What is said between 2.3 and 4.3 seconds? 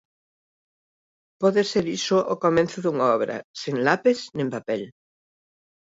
o comezo dunha obra, sen lapis